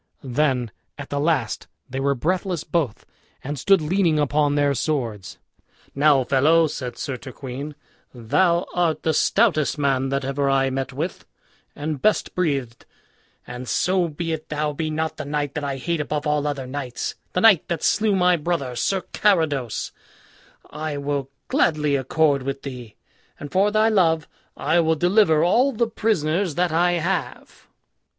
[0.23, 3.05] Then at the last they were breathless both,
[3.43, 5.37] and stood leaning upon their swords.
[5.93, 7.75] "Now, fellow," said Sir Turquine,
[8.11, 11.27] "thou art the stoutest man that ever I met with,
[11.75, 12.87] and best breathed;
[13.45, 16.65] and so be it thou be not the knight that I hate above all other
[16.65, 19.91] knights, the knight that slew my brother, Sir Carados,
[20.71, 22.95] I will gladly accord with thee;
[23.39, 24.27] and for thy love
[24.57, 27.67] I will deliver all the prisoners that I have."